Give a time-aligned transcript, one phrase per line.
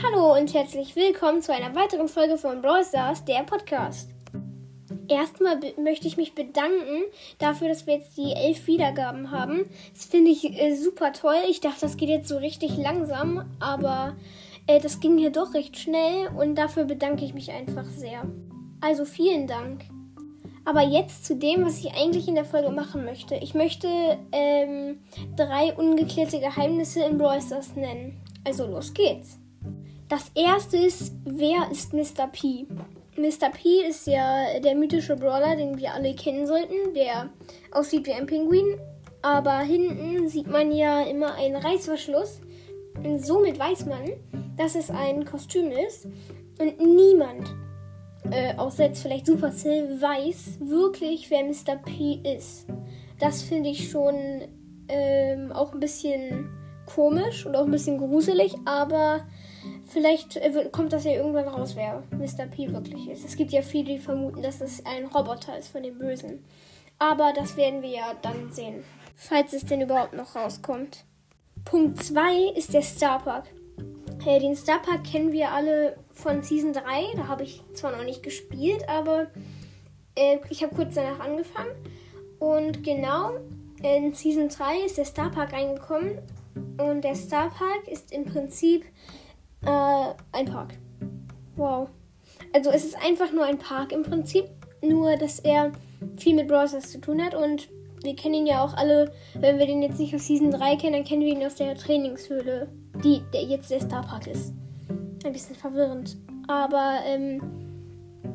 [0.00, 4.10] Hallo und herzlich willkommen zu einer weiteren Folge von Brawl Stars, der Podcast.
[5.08, 7.02] Erstmal möchte ich mich bedanken
[7.38, 9.68] dafür, dass wir jetzt die elf Wiedergaben haben.
[9.92, 11.38] Das finde ich äh, super toll.
[11.48, 14.16] Ich dachte, das geht jetzt so richtig langsam, aber
[14.68, 18.22] äh, das ging hier doch recht schnell und dafür bedanke ich mich einfach sehr.
[18.80, 19.84] Also vielen Dank.
[20.64, 23.34] Aber jetzt zu dem, was ich eigentlich in der Folge machen möchte.
[23.34, 23.88] Ich möchte
[24.30, 25.00] ähm,
[25.34, 28.20] drei ungeklärte Geheimnisse in Brawl Stars nennen.
[28.44, 29.38] Also los geht's.
[30.08, 32.28] Das erste ist, wer ist Mr.
[32.32, 32.66] P?
[33.16, 33.50] Mr.
[33.50, 37.28] P ist ja der mythische Brawler, den wir alle kennen sollten, der
[37.72, 38.78] aussieht wie ein Pinguin.
[39.20, 42.40] Aber hinten sieht man ja immer einen Reißverschluss.
[43.04, 44.12] Und somit weiß man,
[44.56, 46.06] dass es ein Kostüm ist.
[46.58, 47.54] Und niemand,
[48.30, 51.76] äh, außer jetzt vielleicht Supercell, weiß wirklich, wer Mr.
[51.82, 52.66] P ist.
[53.18, 54.14] Das finde ich schon
[54.88, 56.48] ähm, auch ein bisschen
[56.86, 59.26] komisch und auch ein bisschen gruselig, aber
[59.86, 62.46] vielleicht äh, kommt das ja irgendwann raus, wer Mr.
[62.46, 63.24] P wirklich ist.
[63.24, 66.44] Es gibt ja viele, die vermuten, dass es ein Roboter ist von den Bösen.
[66.98, 71.04] Aber das werden wir ja dann sehen, falls es denn überhaupt noch rauskommt.
[71.64, 73.46] Punkt 2 ist der Starpark.
[74.26, 76.82] Äh, den Starpark kennen wir alle von Season 3.
[77.16, 79.28] Da habe ich zwar noch nicht gespielt, aber
[80.16, 81.70] äh, ich habe kurz danach angefangen.
[82.38, 83.32] Und genau
[83.82, 86.18] in Season 3 ist der Starpark reingekommen.
[86.78, 88.84] Und der Starpark ist im Prinzip
[89.64, 90.74] äh, ein Park.
[91.56, 91.88] Wow.
[92.52, 94.44] Also es ist einfach nur ein Park im Prinzip.
[94.80, 95.72] Nur, dass er
[96.16, 97.34] viel mit Browsers zu tun hat.
[97.34, 97.68] Und
[98.02, 100.92] wir kennen ihn ja auch alle, wenn wir den jetzt nicht aus Season 3 kennen,
[100.92, 102.68] dann kennen wir ihn aus der Trainingshöhle,
[103.02, 104.52] die der jetzt der Starpark ist.
[105.24, 106.16] Ein bisschen verwirrend.
[106.46, 107.40] Aber ähm,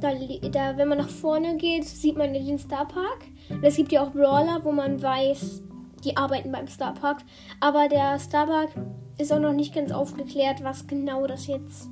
[0.00, 0.12] da,
[0.50, 3.24] da, wenn man nach vorne geht, sieht man den Starpark.
[3.48, 5.62] Und es gibt ja auch Brawler, wo man weiß,
[6.04, 7.18] die arbeiten beim Starpark.
[7.60, 8.70] Aber der Starpark
[9.18, 11.88] ist auch noch nicht ganz aufgeklärt, was genau das jetzt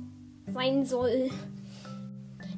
[0.47, 1.29] sein soll.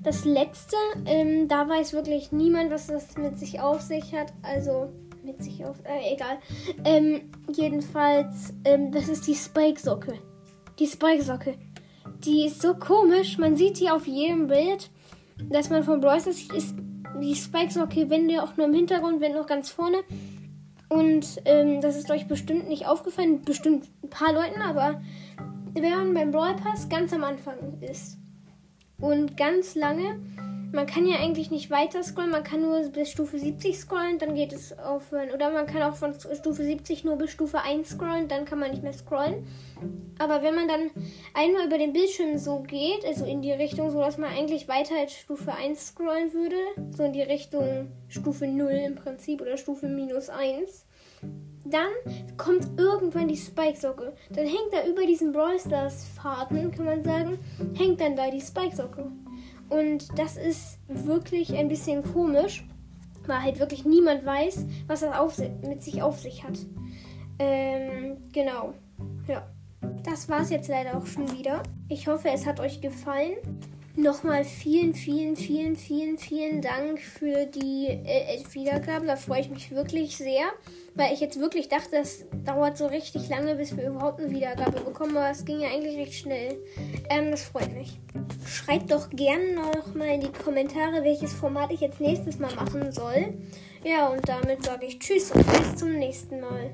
[0.04, 4.34] Das letzte, ähm, da weiß wirklich niemand, was das mit sich auf sich hat.
[4.42, 4.90] Also
[5.24, 6.38] mit sich auf, äh, egal.
[6.84, 10.14] Ähm, jedenfalls, ähm, das ist die Spike-Socke.
[10.80, 11.56] Die Spike-Socke.
[12.26, 13.38] Die ist so komisch.
[13.38, 14.90] Man sieht die auf jedem Bild,
[15.50, 16.76] dass man von sieht, ist
[17.22, 19.98] die Spike-Socke, wenn der auch nur im Hintergrund, wenn auch ganz vorne.
[20.94, 25.02] Und ähm, das ist euch bestimmt nicht aufgefallen, bestimmt ein paar Leuten, aber
[25.74, 28.20] wenn man beim Brawl Pass ganz am Anfang ist
[29.00, 30.20] und ganz lange,
[30.74, 34.34] man kann ja eigentlich nicht weiter scrollen, man kann nur bis Stufe 70 scrollen, dann
[34.34, 35.30] geht es aufhören.
[35.32, 38.72] Oder man kann auch von Stufe 70 nur bis Stufe 1 scrollen, dann kann man
[38.72, 39.46] nicht mehr scrollen.
[40.18, 40.90] Aber wenn man dann
[41.36, 44.96] einmal über den Bildschirm so geht, also in die Richtung, so dass man eigentlich weiter
[45.00, 46.58] als Stufe 1 scrollen würde,
[46.90, 50.86] so in die Richtung Stufe 0 im Prinzip oder Stufe minus 1,
[51.66, 51.92] dann
[52.36, 54.14] kommt irgendwann die Spike-Socke.
[54.32, 57.38] Dann hängt da über diesen Brawl Stars Faden, kann man sagen,
[57.76, 59.12] hängt dann da die Spike-Socke.
[59.70, 62.66] Und das ist wirklich ein bisschen komisch,
[63.26, 66.58] weil halt wirklich niemand weiß, was das auf, mit sich auf sich hat.
[67.40, 68.74] Ähm, genau.
[69.28, 69.48] Ja.
[70.04, 71.64] Das war's jetzt leider auch schon wieder.
[71.90, 73.36] Ich hoffe, es hat euch gefallen.
[73.96, 79.08] Nochmal vielen, vielen, vielen, vielen, vielen Dank für die äh, Wiedergaben.
[79.08, 80.46] Da freue ich mich wirklich sehr,
[80.96, 84.82] weil ich jetzt wirklich dachte, das dauert so richtig lange, bis wir überhaupt eine Wiedergabe
[84.82, 85.16] bekommen.
[85.16, 86.58] Aber es ging ja eigentlich recht schnell.
[87.12, 88.00] Ähm, das freut mich.
[88.48, 93.36] Schreibt doch gerne nochmal in die Kommentare, welches Format ich jetzt nächstes Mal machen soll.
[93.84, 96.72] Ja, und damit sage ich Tschüss und bis zum nächsten Mal.